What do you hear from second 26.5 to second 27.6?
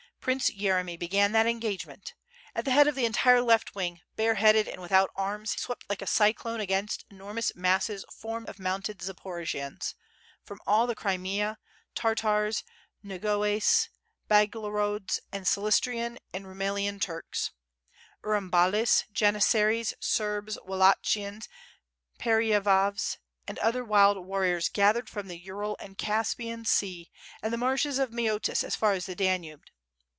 Sea and the